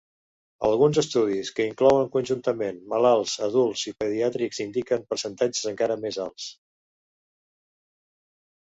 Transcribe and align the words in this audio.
Alguns 0.69 0.99
estudis 1.01 1.51
que 1.59 1.67
inclouen 1.71 2.09
conjuntament 2.15 2.81
malalts 2.95 3.37
adults 3.49 3.85
i 3.93 3.95
pediàtrics 4.01 4.65
indiquen 4.69 5.07
percentatges 5.13 5.71
encara 5.77 6.03
més 6.09 6.23
alts. 6.29 6.53